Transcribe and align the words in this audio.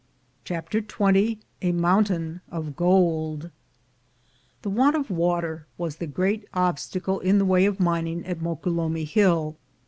CHAPTER 0.45 0.81
XX 0.81 1.37
A 1.61 1.73
MOUNTAIN 1.73 2.41
OF 2.49 2.75
GOLD 2.75 3.51
THE 4.63 4.69
want 4.71 4.95
of 4.95 5.11
water 5.11 5.67
was 5.77 5.97
the 5.97 6.07
great 6.07 6.47
obstacle 6.55 7.19
in 7.19 7.37
the 7.37 7.45
way 7.45 7.67
of 7.67 7.79
mining 7.79 8.25
at 8.25 8.41
Moquelumne 8.41 9.05
Hill. 9.07 9.57